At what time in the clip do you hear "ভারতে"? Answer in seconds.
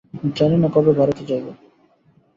0.99-1.23